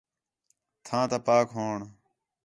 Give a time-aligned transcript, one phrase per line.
[0.85, 1.79] تھاں تا پاک ہووݨ